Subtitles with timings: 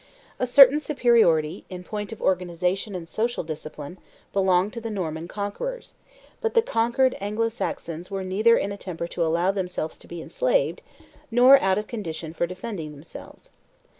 [0.39, 3.99] A certain superiority, in point of organization and social discipline,
[4.33, 5.93] belonged to the Norman conquerors;
[6.41, 10.19] but the conquered Anglo Saxons were neither in a temper to allow themselves to be
[10.19, 10.81] enslaved
[11.29, 13.51] nor out of condition for defending themselves.